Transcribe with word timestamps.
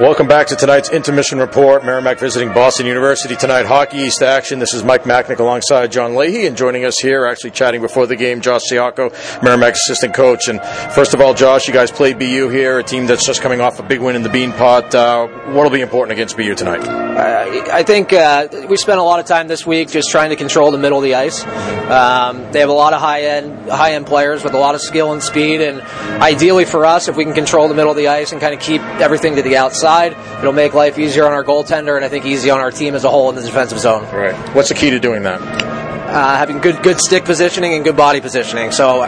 Welcome 0.00 0.28
back 0.28 0.46
to 0.46 0.56
tonight's 0.56 0.88
intermission 0.88 1.38
report. 1.38 1.84
Merrimack 1.84 2.18
visiting 2.18 2.54
Boston 2.54 2.86
University 2.86 3.36
tonight. 3.36 3.66
Hockey 3.66 3.98
East 3.98 4.22
action. 4.22 4.58
This 4.58 4.72
is 4.72 4.82
Mike 4.82 5.02
Machnik 5.02 5.40
alongside 5.40 5.92
John 5.92 6.14
Leahy, 6.14 6.46
and 6.46 6.56
joining 6.56 6.86
us 6.86 6.98
here, 6.98 7.26
actually 7.26 7.50
chatting 7.50 7.82
before 7.82 8.06
the 8.06 8.16
game, 8.16 8.40
Josh 8.40 8.62
Ciocco, 8.62 9.12
Merrimack's 9.42 9.78
assistant 9.84 10.14
coach. 10.14 10.48
And 10.48 10.58
first 10.94 11.12
of 11.12 11.20
all, 11.20 11.34
Josh, 11.34 11.68
you 11.68 11.74
guys 11.74 11.90
played 11.90 12.18
BU 12.18 12.48
here, 12.48 12.78
a 12.78 12.82
team 12.82 13.04
that's 13.04 13.26
just 13.26 13.42
coming 13.42 13.60
off 13.60 13.78
a 13.78 13.82
big 13.82 14.00
win 14.00 14.16
in 14.16 14.22
the 14.22 14.30
Beanpot. 14.30 14.94
Uh, 14.94 15.52
what'll 15.52 15.70
be 15.70 15.82
important 15.82 16.12
against 16.12 16.34
BU 16.34 16.54
tonight? 16.54 16.80
Uh, 16.80 17.70
I 17.70 17.82
think 17.82 18.14
uh, 18.14 18.48
we 18.70 18.78
spent 18.78 19.00
a 19.00 19.02
lot 19.02 19.20
of 19.20 19.26
time 19.26 19.48
this 19.48 19.66
week 19.66 19.90
just 19.90 20.08
trying 20.08 20.30
to 20.30 20.36
control 20.36 20.70
the 20.70 20.78
middle 20.78 20.96
of 20.96 21.04
the 21.04 21.16
ice. 21.16 21.44
Um, 21.44 22.50
they 22.52 22.60
have 22.60 22.70
a 22.70 22.72
lot 22.72 22.94
of 22.94 23.02
high 23.02 23.24
end 23.24 23.68
high 23.68 23.92
end 23.92 24.06
players 24.06 24.42
with 24.44 24.54
a 24.54 24.58
lot 24.58 24.74
of 24.74 24.80
skill 24.80 25.12
and 25.12 25.22
speed, 25.22 25.60
and 25.60 25.82
ideally 26.22 26.64
for 26.64 26.86
us, 26.86 27.08
if 27.08 27.16
we 27.16 27.24
can 27.24 27.34
control 27.34 27.68
the 27.68 27.74
middle 27.74 27.90
of 27.90 27.98
the 27.98 28.08
ice 28.08 28.32
and 28.32 28.40
kind 28.40 28.54
of 28.54 28.60
keep 28.60 28.80
everything 28.98 29.36
to 29.36 29.42
the 29.42 29.58
outside, 29.58 29.89
it'll 30.38 30.52
make 30.52 30.74
life 30.74 30.98
easier 30.98 31.26
on 31.26 31.32
our 31.32 31.44
goaltender, 31.44 31.96
and 31.96 32.04
I 32.04 32.08
think 32.08 32.24
easy 32.24 32.50
on 32.50 32.60
our 32.60 32.70
team 32.70 32.94
as 32.94 33.04
a 33.04 33.10
whole 33.10 33.28
in 33.30 33.36
the 33.36 33.42
defensive 33.42 33.78
zone. 33.78 34.04
Right. 34.14 34.34
What's 34.54 34.68
the 34.68 34.74
key 34.74 34.90
to 34.90 34.98
doing 34.98 35.22
that? 35.24 35.40
Uh, 35.40 36.36
having 36.36 36.58
good 36.58 36.82
good 36.82 37.00
stick 37.00 37.24
positioning 37.24 37.74
and 37.74 37.84
good 37.84 37.96
body 37.96 38.20
positioning. 38.20 38.72
So 38.72 39.02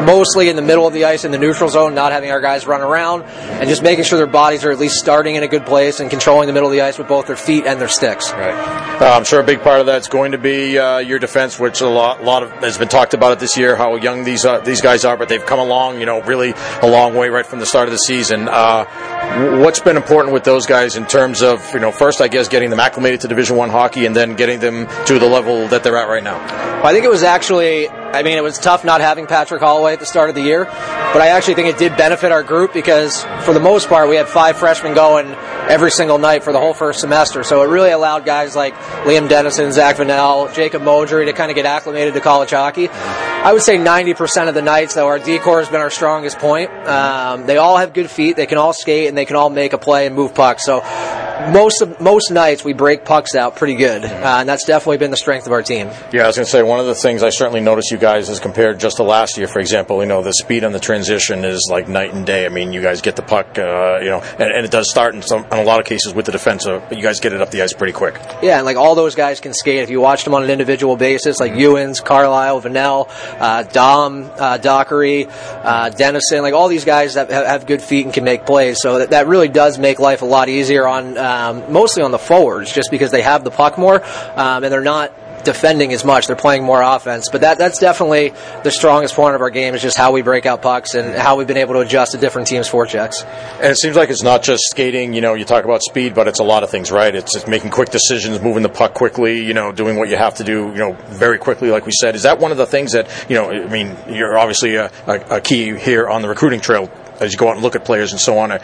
mostly 0.00 0.48
in 0.48 0.56
the 0.56 0.62
middle 0.62 0.86
of 0.86 0.92
the 0.92 1.04
ice 1.04 1.24
in 1.24 1.30
the 1.30 1.38
neutral 1.38 1.68
zone, 1.68 1.94
not 1.94 2.12
having 2.12 2.30
our 2.30 2.40
guys 2.40 2.66
run 2.66 2.80
around, 2.80 3.22
and 3.22 3.68
just 3.68 3.82
making 3.82 4.04
sure 4.04 4.18
their 4.18 4.26
bodies 4.26 4.64
are 4.64 4.70
at 4.70 4.78
least 4.78 4.96
starting 4.96 5.36
in 5.36 5.42
a 5.42 5.48
good 5.48 5.66
place 5.66 6.00
and 6.00 6.10
controlling 6.10 6.46
the 6.46 6.52
middle 6.52 6.68
of 6.68 6.72
the 6.72 6.80
ice 6.80 6.98
with 6.98 7.08
both 7.08 7.26
their 7.26 7.36
feet 7.36 7.66
and 7.66 7.80
their 7.80 7.88
sticks. 7.88 8.32
Right. 8.32 8.54
Uh, 9.00 9.16
I'm 9.16 9.24
sure 9.24 9.40
a 9.40 9.44
big 9.44 9.62
part 9.62 9.80
of 9.80 9.86
that's 9.86 10.08
going 10.08 10.32
to 10.32 10.38
be 10.38 10.78
uh, 10.78 10.98
your 10.98 11.18
defense, 11.18 11.58
which 11.58 11.80
a 11.80 11.88
lot, 11.88 12.22
lot 12.22 12.42
of 12.42 12.50
has 12.62 12.78
been 12.78 12.88
talked 12.88 13.14
about 13.14 13.32
it 13.32 13.38
this 13.38 13.56
year. 13.56 13.76
How 13.76 13.96
young 13.96 14.24
these 14.24 14.44
uh, 14.44 14.60
these 14.60 14.80
guys 14.80 15.04
are, 15.04 15.16
but 15.16 15.28
they've 15.28 15.44
come 15.44 15.58
along, 15.58 16.00
you 16.00 16.06
know, 16.06 16.22
really 16.22 16.54
a 16.82 16.88
long 16.88 17.14
way 17.14 17.28
right 17.28 17.46
from 17.46 17.58
the 17.58 17.66
start 17.66 17.88
of 17.88 17.92
the 17.92 17.98
season. 17.98 18.48
Uh, 18.48 18.84
what's 19.62 19.80
been 19.80 19.96
important 19.96 20.32
with 20.32 20.44
those 20.44 20.66
guys 20.66 20.96
in 20.96 21.06
terms 21.06 21.42
of 21.42 21.72
you 21.74 21.80
know, 21.80 21.92
first 21.92 22.20
I 22.20 22.28
guess 22.28 22.48
getting 22.48 22.70
them 22.70 22.80
acclimated 22.80 23.22
to 23.22 23.28
Division 23.28 23.56
One 23.56 23.70
hockey, 23.70 24.06
and 24.06 24.14
then 24.14 24.34
getting 24.34 24.60
them 24.60 24.86
to 25.06 25.18
the 25.18 25.26
level 25.26 25.68
that 25.68 25.82
they're 25.82 25.96
at 25.96 26.08
right 26.08 26.22
now. 26.22 26.38
Well, 26.38 26.86
I 26.86 26.92
think 26.92 27.04
it 27.04 27.10
was 27.10 27.22
actually 27.22 27.88
I 28.12 28.22
mean, 28.22 28.36
it 28.36 28.42
was 28.42 28.58
tough 28.58 28.84
not 28.84 29.00
having 29.00 29.26
Patrick 29.26 29.62
Holway 29.62 29.94
at 29.94 30.00
the 30.00 30.06
start 30.06 30.28
of 30.28 30.34
the 30.34 30.42
year, 30.42 30.64
but 30.64 31.22
I 31.22 31.28
actually 31.28 31.54
think 31.54 31.68
it 31.68 31.78
did 31.78 31.96
benefit 31.96 32.30
our 32.30 32.42
group 32.42 32.72
because, 32.72 33.24
for 33.44 33.54
the 33.54 33.60
most 33.60 33.88
part, 33.88 34.08
we 34.08 34.16
had 34.16 34.28
five 34.28 34.58
freshmen 34.58 34.94
going 34.94 35.28
every 35.68 35.90
single 35.90 36.18
night 36.18 36.42
for 36.42 36.52
the 36.52 36.58
whole 36.58 36.74
first 36.74 37.00
semester. 37.00 37.42
So 37.42 37.62
it 37.62 37.66
really 37.66 37.90
allowed 37.90 38.24
guys 38.24 38.54
like 38.54 38.74
Liam 39.04 39.28
Dennison, 39.28 39.72
Zach 39.72 39.96
Vanel, 39.96 40.52
Jacob 40.54 40.82
Modry 40.82 41.26
to 41.26 41.32
kind 41.32 41.50
of 41.50 41.54
get 41.54 41.66
acclimated 41.66 42.14
to 42.14 42.20
college 42.20 42.50
hockey. 42.50 42.88
I 42.88 43.52
would 43.52 43.62
say 43.62 43.76
90% 43.76 44.48
of 44.48 44.54
the 44.54 44.62
nights, 44.62 44.94
though, 44.94 45.06
our 45.06 45.18
decor 45.18 45.58
has 45.58 45.68
been 45.68 45.80
our 45.80 45.90
strongest 45.90 46.38
point. 46.38 46.70
Um, 46.86 47.46
they 47.46 47.56
all 47.56 47.76
have 47.76 47.92
good 47.92 48.10
feet, 48.10 48.36
they 48.36 48.46
can 48.46 48.58
all 48.58 48.72
skate, 48.72 49.08
and 49.08 49.16
they 49.18 49.24
can 49.24 49.36
all 49.36 49.50
make 49.50 49.72
a 49.72 49.78
play 49.78 50.06
and 50.06 50.14
move 50.14 50.34
pucks. 50.34 50.64
So 50.64 50.80
most 51.50 51.82
of, 51.82 52.00
most 52.00 52.30
nights 52.30 52.64
we 52.64 52.72
break 52.72 53.04
pucks 53.04 53.34
out 53.34 53.56
pretty 53.56 53.74
good, 53.74 54.04
uh, 54.04 54.36
and 54.40 54.48
that's 54.48 54.64
definitely 54.64 54.98
been 54.98 55.10
the 55.10 55.16
strength 55.16 55.46
of 55.46 55.52
our 55.52 55.62
team. 55.62 55.88
Yeah, 56.12 56.24
I 56.24 56.26
was 56.26 56.36
going 56.36 56.46
to 56.46 56.50
say 56.50 56.62
one 56.62 56.80
of 56.80 56.86
the 56.86 56.94
things 56.94 57.22
I 57.22 57.30
certainly 57.30 57.60
noticed 57.60 57.90
you 57.90 57.98
guys 57.98 58.28
as 58.28 58.40
compared 58.40 58.78
just 58.78 58.98
to 58.98 59.02
last 59.02 59.36
year, 59.36 59.46
for 59.46 59.58
example, 59.58 60.00
you 60.02 60.08
know 60.08 60.22
the 60.22 60.32
speed 60.32 60.64
on 60.64 60.72
the 60.72 60.80
transition 60.80 61.44
is 61.44 61.68
like 61.70 61.88
night 61.88 62.12
and 62.14 62.24
day. 62.24 62.46
I 62.46 62.48
mean, 62.48 62.72
you 62.72 62.82
guys 62.82 63.00
get 63.00 63.16
the 63.16 63.22
puck, 63.22 63.58
uh, 63.58 63.98
you 64.00 64.10
know, 64.10 64.20
and, 64.38 64.52
and, 64.52 64.64
it 64.64 64.70
does 64.70 64.90
start 64.90 65.14
in 65.14 65.22
some 65.22 65.44
in 65.46 65.58
a 65.58 65.64
lot 65.64 65.80
of 65.80 65.86
cases 65.86 66.14
with 66.14 66.26
the 66.26 66.32
defense, 66.32 66.64
but 66.64 66.96
you 66.96 67.02
guys 67.02 67.20
get 67.20 67.32
it 67.32 67.40
up 67.40 67.50
the 67.50 67.62
ice 67.62 67.72
pretty 67.72 67.92
quick. 67.92 68.14
Yeah, 68.42 68.58
and 68.58 68.64
like 68.64 68.76
all 68.76 68.94
those 68.94 69.14
guys 69.14 69.40
can 69.40 69.52
skate. 69.52 69.82
If 69.82 69.90
you 69.90 70.00
watch 70.00 70.24
them 70.24 70.34
on 70.34 70.42
an 70.44 70.50
individual 70.50 70.96
basis, 70.96 71.40
like 71.40 71.52
Uens, 71.52 72.02
Carlile, 72.04 72.60
Vanel, 72.62 73.08
uh, 73.40 73.62
Dom, 73.64 74.30
uh, 74.38 74.58
Dockery, 74.58 75.26
uh, 75.28 75.90
Dennison, 75.90 76.42
like 76.42 76.54
all 76.54 76.68
these 76.68 76.84
guys 76.84 77.14
that 77.14 77.30
have, 77.30 77.66
good 77.66 77.82
feet 77.82 78.04
and 78.04 78.12
can 78.12 78.24
make 78.24 78.44
plays. 78.44 78.78
So 78.80 78.98
that, 78.98 79.10
that 79.10 79.28
really 79.28 79.48
does 79.48 79.78
make 79.78 80.00
life 80.00 80.22
a 80.22 80.24
lot 80.24 80.48
easier 80.48 80.86
on 80.86 81.16
um, 81.32 81.72
mostly 81.72 82.02
on 82.02 82.10
the 82.10 82.18
forwards, 82.18 82.72
just 82.72 82.90
because 82.90 83.10
they 83.10 83.22
have 83.22 83.44
the 83.44 83.50
puck 83.50 83.78
more 83.78 84.02
um, 84.36 84.64
and 84.64 84.72
they're 84.72 84.80
not 84.80 85.12
defending 85.44 85.92
as 85.92 86.04
much. 86.04 86.26
They're 86.26 86.36
playing 86.36 86.64
more 86.64 86.82
offense. 86.82 87.28
But 87.30 87.42
that 87.42 87.58
that's 87.58 87.78
definitely 87.78 88.32
the 88.62 88.70
strongest 88.70 89.14
point 89.14 89.34
of 89.34 89.40
our 89.40 89.50
game 89.50 89.74
is 89.74 89.82
just 89.82 89.96
how 89.96 90.12
we 90.12 90.22
break 90.22 90.46
out 90.46 90.62
pucks 90.62 90.94
and 90.94 91.14
how 91.14 91.36
we've 91.36 91.46
been 91.46 91.56
able 91.56 91.74
to 91.74 91.80
adjust 91.80 92.12
to 92.12 92.18
different 92.18 92.48
teams' 92.48 92.68
forechecks. 92.68 93.24
And 93.56 93.72
it 93.72 93.76
seems 93.76 93.96
like 93.96 94.10
it's 94.10 94.22
not 94.22 94.42
just 94.42 94.64
skating. 94.70 95.14
You 95.14 95.20
know, 95.20 95.34
you 95.34 95.44
talk 95.44 95.64
about 95.64 95.82
speed, 95.82 96.14
but 96.14 96.28
it's 96.28 96.40
a 96.40 96.44
lot 96.44 96.62
of 96.62 96.70
things, 96.70 96.90
right? 96.90 97.14
It's 97.14 97.46
making 97.46 97.70
quick 97.70 97.90
decisions, 97.90 98.40
moving 98.40 98.62
the 98.62 98.68
puck 98.68 98.94
quickly. 98.94 99.44
You 99.44 99.54
know, 99.54 99.72
doing 99.72 99.96
what 99.96 100.08
you 100.08 100.16
have 100.16 100.34
to 100.36 100.44
do. 100.44 100.68
You 100.68 100.78
know, 100.78 100.92
very 101.08 101.38
quickly, 101.38 101.70
like 101.70 101.86
we 101.86 101.92
said. 101.92 102.14
Is 102.14 102.22
that 102.22 102.38
one 102.38 102.52
of 102.52 102.58
the 102.58 102.66
things 102.66 102.92
that 102.92 103.08
you 103.28 103.34
know? 103.34 103.50
I 103.50 103.66
mean, 103.66 103.96
you're 104.08 104.38
obviously 104.38 104.76
a, 104.76 104.90
a, 105.06 105.36
a 105.36 105.40
key 105.40 105.76
here 105.76 106.08
on 106.08 106.22
the 106.22 106.28
recruiting 106.28 106.60
trail 106.60 106.90
as 107.20 107.32
you 107.32 107.38
go 107.38 107.48
out 107.48 107.54
and 107.54 107.62
look 107.62 107.76
at 107.76 107.84
players 107.84 108.12
and 108.12 108.20
so 108.20 108.38
on. 108.38 108.58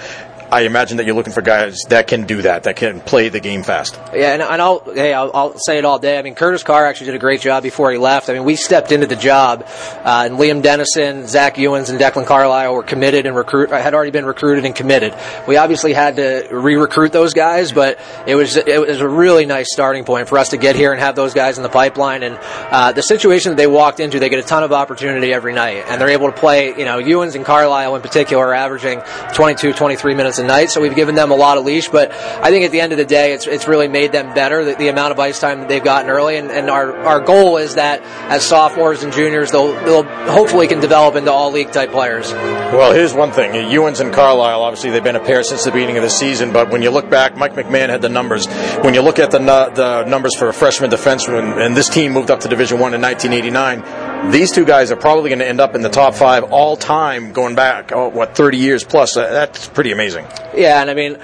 I 0.50 0.62
imagine 0.62 0.96
that 0.96 1.06
you're 1.06 1.14
looking 1.14 1.32
for 1.32 1.42
guys 1.42 1.82
that 1.88 2.06
can 2.06 2.24
do 2.24 2.42
that, 2.42 2.62
that 2.62 2.76
can 2.76 3.00
play 3.00 3.28
the 3.28 3.40
game 3.40 3.62
fast. 3.62 3.98
Yeah, 4.14 4.32
and, 4.32 4.42
and 4.42 4.62
I'll 4.62 4.80
hey, 4.80 5.12
I'll, 5.12 5.30
I'll, 5.34 5.58
say 5.58 5.78
it 5.78 5.84
all 5.84 5.98
day. 5.98 6.18
I 6.18 6.22
mean, 6.22 6.34
Curtis 6.34 6.62
Carr 6.62 6.86
actually 6.86 7.06
did 7.06 7.16
a 7.16 7.18
great 7.18 7.40
job 7.40 7.62
before 7.62 7.90
he 7.90 7.98
left. 7.98 8.30
I 8.30 8.32
mean, 8.32 8.44
we 8.44 8.56
stepped 8.56 8.92
into 8.92 9.06
the 9.06 9.16
job, 9.16 9.64
uh, 9.66 10.22
and 10.24 10.38
Liam 10.38 10.62
Dennison, 10.62 11.26
Zach 11.26 11.56
Uens, 11.56 11.90
and 11.90 11.98
Declan 11.98 12.26
Carlile 12.26 12.72
were 12.72 12.82
committed 12.82 13.26
and 13.26 13.36
recruit 13.36 13.70
had 13.70 13.92
already 13.92 14.10
been 14.10 14.24
recruited 14.24 14.64
and 14.64 14.74
committed. 14.74 15.14
We 15.46 15.56
obviously 15.56 15.92
had 15.92 16.16
to 16.16 16.48
re-recruit 16.50 17.12
those 17.12 17.34
guys, 17.34 17.72
but 17.72 17.98
it 18.26 18.34
was 18.34 18.56
it 18.56 18.80
was 18.80 19.00
a 19.00 19.08
really 19.08 19.44
nice 19.44 19.66
starting 19.70 20.04
point 20.04 20.28
for 20.28 20.38
us 20.38 20.50
to 20.50 20.56
get 20.56 20.76
here 20.76 20.92
and 20.92 21.00
have 21.00 21.14
those 21.14 21.34
guys 21.34 21.58
in 21.58 21.62
the 21.62 21.68
pipeline. 21.68 22.22
And 22.22 22.38
uh, 22.40 22.92
the 22.92 23.02
situation 23.02 23.50
that 23.50 23.56
they 23.56 23.66
walked 23.66 24.00
into, 24.00 24.18
they 24.18 24.28
get 24.28 24.38
a 24.38 24.46
ton 24.46 24.62
of 24.62 24.72
opportunity 24.72 25.32
every 25.32 25.52
night, 25.52 25.84
and 25.88 26.00
they're 26.00 26.10
able 26.10 26.30
to 26.30 26.36
play. 26.36 26.68
You 26.68 26.84
know, 26.84 26.98
Uens 26.98 27.34
and 27.34 27.44
Carlile 27.44 27.96
in 27.96 28.02
particular 28.02 28.54
averaging 28.54 29.02
22, 29.34 29.72
23 29.72 30.14
minutes 30.14 30.37
a 30.38 30.44
night. 30.44 30.70
So 30.70 30.80
we've 30.80 30.94
given 30.94 31.14
them 31.14 31.30
a 31.30 31.36
lot 31.36 31.58
of 31.58 31.64
leash, 31.64 31.88
but 31.88 32.10
I 32.12 32.50
think 32.50 32.64
at 32.64 32.72
the 32.72 32.80
end 32.80 32.92
of 32.92 32.98
the 32.98 33.04
day, 33.04 33.32
it's 33.32 33.46
it's 33.46 33.68
really 33.68 33.88
made 33.88 34.12
them 34.12 34.34
better. 34.34 34.64
The, 34.64 34.74
the 34.74 34.88
amount 34.88 35.12
of 35.12 35.18
ice 35.18 35.40
time 35.40 35.60
that 35.60 35.68
they've 35.68 35.82
gotten 35.82 36.10
early, 36.10 36.36
and, 36.36 36.50
and 36.50 36.70
our 36.70 36.96
our 36.98 37.20
goal 37.20 37.56
is 37.56 37.74
that 37.74 38.02
as 38.30 38.44
sophomores 38.44 39.02
and 39.02 39.12
juniors, 39.12 39.50
they'll 39.50 39.72
they'll 39.84 40.04
hopefully 40.30 40.66
can 40.68 40.80
develop 40.80 41.14
into 41.14 41.32
all 41.32 41.50
league 41.50 41.72
type 41.72 41.90
players. 41.90 42.32
Well, 42.32 42.92
here's 42.92 43.14
one 43.14 43.32
thing: 43.32 43.52
Uens 43.52 44.00
and 44.00 44.12
Carlile, 44.12 44.62
obviously 44.62 44.90
they've 44.90 45.04
been 45.04 45.16
a 45.16 45.24
pair 45.24 45.42
since 45.42 45.64
the 45.64 45.72
beginning 45.72 45.96
of 45.96 46.02
the 46.02 46.10
season. 46.10 46.52
But 46.52 46.70
when 46.70 46.82
you 46.82 46.90
look 46.90 47.08
back, 47.10 47.36
Mike 47.36 47.54
McMahon 47.54 47.88
had 47.88 48.02
the 48.02 48.08
numbers. 48.08 48.46
When 48.82 48.94
you 48.94 49.02
look 49.02 49.18
at 49.18 49.30
the 49.30 49.38
the 49.38 50.04
numbers 50.04 50.34
for 50.36 50.48
a 50.48 50.54
freshman 50.54 50.90
defenseman, 50.90 51.64
and 51.64 51.76
this 51.76 51.88
team 51.88 52.12
moved 52.12 52.30
up 52.30 52.40
to 52.40 52.48
Division 52.48 52.78
One 52.78 52.94
in 52.94 53.00
1989 53.00 54.07
these 54.30 54.52
two 54.52 54.64
guys 54.64 54.90
are 54.90 54.96
probably 54.96 55.30
going 55.30 55.38
to 55.38 55.48
end 55.48 55.60
up 55.60 55.74
in 55.74 55.82
the 55.82 55.88
top 55.88 56.14
five 56.14 56.44
all 56.44 56.76
time 56.76 57.32
going 57.32 57.54
back, 57.54 57.92
oh, 57.92 58.08
what, 58.08 58.36
30 58.36 58.58
years 58.58 58.84
plus. 58.84 59.14
That's 59.14 59.68
pretty 59.68 59.92
amazing. 59.92 60.26
Yeah, 60.58 60.80
and 60.80 60.90
I 60.90 60.94
mean, 60.94 61.18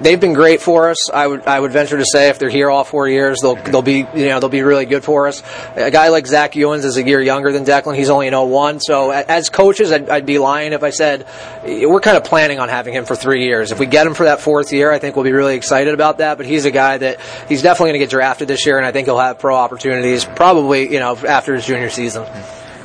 they've 0.00 0.18
been 0.18 0.32
great 0.32 0.60
for 0.60 0.90
us. 0.90 1.08
I 1.08 1.24
would 1.24 1.46
I 1.46 1.60
would 1.60 1.70
venture 1.70 1.96
to 1.96 2.04
say 2.04 2.30
if 2.30 2.40
they're 2.40 2.50
here 2.50 2.68
all 2.68 2.82
four 2.82 3.08
years, 3.08 3.40
they'll 3.40 3.54
they'll 3.54 3.80
be 3.80 3.98
you 3.98 4.26
know 4.26 4.40
they'll 4.40 4.48
be 4.48 4.62
really 4.62 4.86
good 4.86 5.04
for 5.04 5.28
us. 5.28 5.40
A 5.76 5.92
guy 5.92 6.08
like 6.08 6.26
Zach 6.26 6.54
Uens 6.54 6.84
is 6.84 6.96
a 6.96 7.02
year 7.06 7.20
younger 7.20 7.52
than 7.52 7.64
Declan. 7.64 7.96
He's 7.96 8.10
only 8.10 8.26
an 8.26 8.34
01. 8.34 8.80
So 8.80 9.10
as 9.12 9.50
coaches, 9.50 9.92
I'd, 9.92 10.10
I'd 10.10 10.26
be 10.26 10.40
lying 10.40 10.72
if 10.72 10.82
I 10.82 10.90
said 10.90 11.28
we're 11.62 12.00
kind 12.00 12.16
of 12.16 12.24
planning 12.24 12.58
on 12.58 12.68
having 12.68 12.92
him 12.92 13.04
for 13.04 13.14
three 13.14 13.44
years. 13.44 13.70
If 13.70 13.78
we 13.78 13.86
get 13.86 14.04
him 14.04 14.14
for 14.14 14.24
that 14.24 14.40
fourth 14.40 14.72
year, 14.72 14.90
I 14.90 14.98
think 14.98 15.14
we'll 15.14 15.24
be 15.24 15.32
really 15.32 15.54
excited 15.54 15.94
about 15.94 16.18
that. 16.18 16.36
But 16.36 16.46
he's 16.46 16.64
a 16.64 16.72
guy 16.72 16.98
that 16.98 17.20
he's 17.48 17.62
definitely 17.62 17.90
going 17.90 18.00
to 18.00 18.04
get 18.06 18.10
drafted 18.10 18.48
this 18.48 18.66
year, 18.66 18.78
and 18.78 18.86
I 18.86 18.90
think 18.90 19.06
he'll 19.06 19.18
have 19.18 19.38
pro 19.38 19.54
opportunities 19.54 20.24
probably 20.24 20.92
you 20.92 20.98
know 20.98 21.16
after 21.16 21.54
his 21.54 21.64
junior 21.64 21.88
season. 21.88 22.26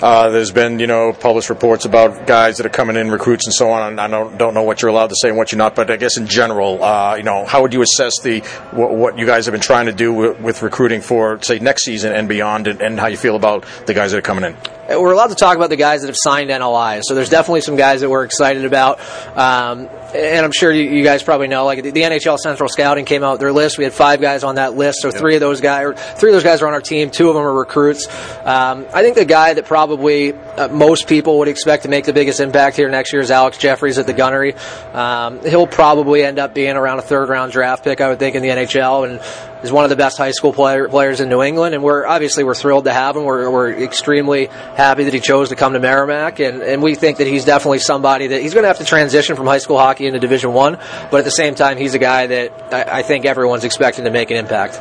Uh, 0.02 0.30
there's 0.30 0.52
been, 0.52 0.80
you 0.80 0.88
know, 0.88 1.12
published 1.12 1.50
reports 1.50 1.86
about 1.86 2.28
guys 2.28 2.58
that 2.58 2.66
are 2.66 2.70
coming 2.70 2.96
in, 2.96 3.10
recruits 3.10 3.48
and 3.48 3.54
so 3.54 3.72
on. 3.72 3.92
And 3.92 4.00
I 4.02 4.08
don't, 4.08 4.38
don't 4.38 4.54
know 4.54 4.64
what 4.64 4.82
you're 4.82 4.90
allowed 4.90 5.08
to 5.08 5.16
say 5.20 5.30
and 5.30 5.38
what 5.38 5.52
you're 5.52 5.58
not, 5.58 5.76
but 5.76 5.90
I 5.90 5.98
guess 5.98 6.18
in 6.18 6.28
general, 6.28 6.84
uh, 6.84 7.16
you 7.16 7.24
know, 7.24 7.46
how 7.46 7.62
would 7.64 7.74
you 7.74 7.82
assess 7.82 8.20
the 8.22 8.40
what, 8.72 8.92
what, 8.92 9.18
you 9.18 9.26
guys 9.26 9.46
have 9.46 9.54
been 9.54 9.62
trying 9.62 9.88
to 9.88 9.94
do 9.94 10.14
with, 10.14 10.40
with 10.40 10.62
recruiting 10.62 11.02
for, 11.02 11.42
say, 11.42 11.58
next 11.60 11.86
season 11.86 12.14
and 12.14 12.30
beyond, 12.30 12.68
and, 12.68 12.82
and, 12.82 13.00
how 13.00 13.08
you 13.08 13.18
feel 13.18 13.36
about 13.36 13.66
the 13.86 13.94
guys 13.94 14.12
that 14.12 14.20
are 14.20 14.22
coming 14.22 14.44
in? 14.44 14.56
We're 14.90 15.12
allowed 15.12 15.28
to 15.28 15.36
talk 15.36 15.58
about 15.58 15.70
the 15.70 15.76
guys 15.76 16.02
that 16.02 16.08
have 16.08 16.16
signed 16.18 16.50
NLIs, 16.50 17.02
so 17.04 17.16
there's 17.16 17.30
definitely 17.30 17.62
some 17.62 17.76
guys 17.76 18.02
that 18.02 18.10
we're 18.10 18.24
excited 18.24 18.66
about. 18.66 19.00
Um, 19.36 19.90
and 20.14 20.46
I'm 20.46 20.52
sure 20.52 20.72
you, 20.72 21.04
guys 21.04 21.24
probably 21.24 21.48
know, 21.48 21.66
like 21.66 21.84
the, 21.84 21.92
NHL 21.92 22.38
Central 22.38 22.70
Scouting 22.70 23.06
came 23.06 23.24
out 23.24 23.34
with 23.34 23.42
their 23.42 23.52
list. 23.52 23.78
We 23.78 23.84
had 23.84 23.94
five 23.94 24.22
guys 24.22 24.44
on 24.44 24.56
that 24.56 24.76
list, 24.76 25.02
so 25.02 25.12
three 25.12 25.36
of 25.36 25.42
those 25.42 25.60
guys, 25.62 26.00
three 26.18 26.30
of 26.30 26.34
those 26.34 26.44
guys 26.44 26.62
are 26.62 26.68
on 26.68 26.74
our 26.74 26.82
team. 26.82 27.12
Two 27.12 27.30
of 27.30 27.36
them 27.36 27.44
are 27.44 27.54
recruits. 27.54 28.08
Um, 28.46 28.86
I 28.94 29.02
think 29.02 29.16
the 29.16 29.26
guy 29.26 29.54
that 29.54 29.66
probably 29.66 30.34
uh, 30.34 30.70
most 30.70 31.08
people 31.08 31.40
would 31.40 31.48
expect 31.48 31.84
to 31.84 31.90
make 31.90 32.06
the 32.06 32.14
biggest 32.14 32.40
impact 32.40 32.78
here 32.78 32.90
next 32.90 33.12
year 33.12 33.22
is 33.22 33.32
Alex 33.32 33.58
Jefferies 33.58 33.98
at 33.98 34.06
the 34.06 34.14
Gunnery. 34.14 34.54
Um, 34.94 35.44
he'll 35.44 35.68
probably 35.68 36.24
end 36.24 36.40
up 36.40 36.54
being 36.54 36.76
around 36.76 37.00
a 37.00 37.04
third 37.04 37.30
round 37.30 37.52
draft 37.52 37.84
pick, 37.84 38.00
I 38.00 38.10
would 38.10 38.20
think, 38.20 38.36
in 38.36 38.42
the 38.42 38.50
NHL, 38.50 39.10
and 39.10 39.20
is 39.64 39.72
one 39.72 39.84
of 39.84 39.90
the 39.90 39.96
best 39.96 40.18
high 40.18 40.32
school 40.32 40.54
player, 40.54 40.88
players 40.88 41.20
in 41.20 41.30
New 41.30 41.42
England. 41.42 41.76
And 41.76 41.84
we're 41.84 42.06
obviously 42.06 42.44
we're 42.44 42.56
thrilled 42.56 42.86
to 42.86 42.94
have 42.94 43.16
him. 43.16 43.24
We're, 43.24 43.50
we're 43.50 43.74
extremely 43.74 44.46
happy 44.46 45.04
that 45.06 45.14
he 45.14 45.20
chose 45.20 45.50
to 45.50 45.56
come 45.56 45.74
to 45.74 45.80
Merrimack, 45.80 46.40
and, 46.40 46.62
and 46.62 46.82
we 46.82 46.96
think 46.96 47.18
that 47.18 47.28
he's 47.28 47.46
definitely 47.46 47.80
somebody 47.80 48.28
that 48.28 48.42
he's 48.42 48.54
going 48.54 48.64
to 48.64 48.68
have 48.68 48.78
to 48.78 48.86
transition 48.86 49.36
from 49.36 49.46
high 49.46 49.58
school 49.58 49.78
hockey 49.98 50.08
into 50.08 50.20
Division 50.20 50.54
One. 50.54 50.78
But 51.12 51.18
at 51.18 51.26
the 51.26 51.32
same 51.32 51.56
time, 51.56 51.78
he's 51.78 51.94
a 51.94 52.00
guy 52.00 52.28
that 52.28 52.74
I, 52.74 53.00
I 53.00 53.04
think 53.04 53.26
everyone's 53.26 53.64
expecting 53.64 54.06
to 54.06 54.12
make 54.12 54.32
an 54.32 54.38
impact. 54.38 54.80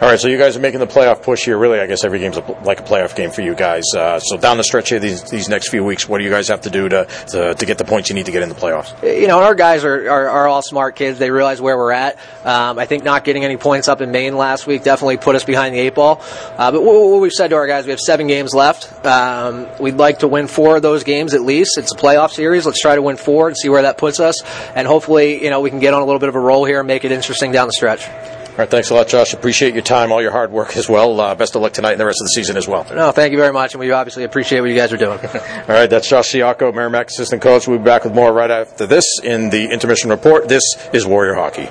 All 0.00 0.10
right, 0.10 0.18
so 0.18 0.26
you 0.26 0.36
guys 0.36 0.56
are 0.56 0.60
making 0.60 0.80
the 0.80 0.88
playoff 0.88 1.22
push 1.22 1.44
here. 1.44 1.56
Really, 1.56 1.78
I 1.78 1.86
guess 1.86 2.02
every 2.02 2.18
game's 2.18 2.36
a, 2.36 2.40
like 2.64 2.80
a 2.80 2.82
playoff 2.82 3.14
game 3.14 3.30
for 3.30 3.42
you 3.42 3.54
guys. 3.54 3.84
Uh, 3.96 4.18
so 4.18 4.36
down 4.36 4.56
the 4.56 4.64
stretch 4.64 4.88
here, 4.88 4.98
these, 4.98 5.22
these 5.30 5.48
next 5.48 5.68
few 5.68 5.84
weeks, 5.84 6.08
what 6.08 6.18
do 6.18 6.24
you 6.24 6.30
guys 6.30 6.48
have 6.48 6.62
to 6.62 6.70
do 6.70 6.88
to, 6.88 7.06
to, 7.28 7.54
to 7.54 7.64
get 7.64 7.78
the 7.78 7.84
points 7.84 8.08
you 8.08 8.16
need 8.16 8.26
to 8.26 8.32
get 8.32 8.42
in 8.42 8.48
the 8.48 8.56
playoffs? 8.56 8.92
You 9.02 9.28
know, 9.28 9.40
our 9.40 9.54
guys 9.54 9.84
are, 9.84 10.10
are, 10.10 10.28
are 10.28 10.48
all 10.48 10.62
smart 10.62 10.96
kids. 10.96 11.20
They 11.20 11.30
realize 11.30 11.60
where 11.60 11.76
we're 11.78 11.92
at. 11.92 12.18
Um, 12.44 12.76
I 12.76 12.86
think 12.86 13.04
not 13.04 13.22
getting 13.22 13.44
any 13.44 13.56
points 13.56 13.86
up 13.86 14.00
in 14.00 14.10
Maine 14.10 14.36
last 14.36 14.66
week 14.66 14.82
definitely 14.82 15.16
put 15.16 15.36
us 15.36 15.44
behind 15.44 15.76
the 15.76 15.78
eight 15.78 15.94
ball. 15.94 16.20
Uh, 16.58 16.72
but 16.72 16.82
what, 16.82 16.94
what, 16.94 17.20
we've 17.20 17.32
said 17.32 17.50
to 17.50 17.56
our 17.56 17.68
guys, 17.68 17.84
we 17.84 17.90
have 17.90 18.00
seven 18.00 18.26
games 18.26 18.52
left. 18.52 19.06
Um, 19.06 19.68
we'd 19.78 19.94
like 19.94 20.18
to 20.18 20.28
win 20.28 20.48
four 20.48 20.74
of 20.74 20.82
those 20.82 21.04
games 21.04 21.34
at 21.34 21.42
least. 21.42 21.78
It's 21.78 21.94
a 21.94 21.96
playoff 21.96 22.32
series. 22.32 22.66
Let's 22.66 22.80
try 22.80 22.96
to 22.96 23.02
win 23.02 23.16
four 23.16 23.46
and 23.46 23.56
see 23.56 23.68
where 23.68 23.82
that 23.82 23.96
puts 23.98 24.18
us. 24.18 24.42
And 24.74 24.88
hopefully, 24.88 25.42
you 25.44 25.50
know, 25.50 25.60
we 25.60 25.70
can 25.70 25.78
get 25.78 25.94
on 25.94 26.02
a 26.02 26.04
little 26.04 26.18
bit 26.20 26.28
of 26.28 26.34
a 26.34 26.40
roll 26.40 26.64
here 26.64 26.80
and 26.80 26.86
make 26.88 27.04
it 27.04 27.12
interesting 27.12 27.52
down 27.52 27.68
the 27.68 27.72
stretch. 27.72 28.08
All 28.54 28.58
right, 28.58 28.70
thanks 28.70 28.90
a 28.90 28.94
lot, 28.94 29.08
Josh. 29.08 29.34
Appreciate 29.34 29.74
your 29.74 29.82
time, 29.82 30.12
all 30.12 30.22
your 30.22 30.30
hard 30.30 30.52
work 30.52 30.76
as 30.76 30.88
well. 30.88 31.20
Uh, 31.20 31.34
best 31.34 31.56
of 31.56 31.62
luck 31.62 31.72
tonight 31.72 31.90
and 31.90 32.00
the 32.00 32.06
rest 32.06 32.20
of 32.20 32.26
the 32.26 32.34
season 32.36 32.56
as 32.56 32.68
well. 32.68 32.86
No, 32.94 33.10
thank 33.10 33.32
you 33.32 33.36
very 33.36 33.52
much, 33.52 33.74
and 33.74 33.80
we 33.80 33.90
obviously 33.90 34.22
appreciate 34.22 34.60
what 34.60 34.70
you 34.70 34.76
guys 34.76 34.92
are 34.92 34.96
doing. 34.96 35.18
all 35.34 35.64
right, 35.66 35.90
that's 35.90 36.08
Josh 36.08 36.30
Ciocco, 36.30 36.72
Merrimack 36.72 37.08
assistant 37.08 37.42
coach. 37.42 37.66
We'll 37.66 37.78
be 37.78 37.84
back 37.84 38.04
with 38.04 38.14
more 38.14 38.32
right 38.32 38.52
after 38.52 38.86
this 38.86 39.18
in 39.24 39.50
the 39.50 39.72
intermission 39.72 40.08
report. 40.08 40.48
This 40.48 40.62
is 40.92 41.04
Warrior 41.04 41.34
Hockey. 41.34 41.68